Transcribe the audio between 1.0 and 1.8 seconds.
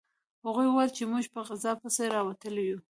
موږ په غذا